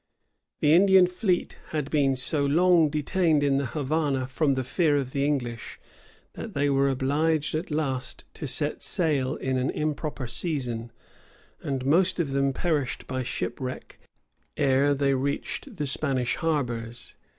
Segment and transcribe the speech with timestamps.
[0.61, 5.11] The Indian fleet had been so long detained in the Havana from the fear of
[5.11, 5.79] the English,
[6.33, 10.91] that they were obliged at last to set sail in an improper season,
[11.61, 13.99] and most of them perished by shipwreck
[14.57, 17.15] ere they reached the Spanish harbors.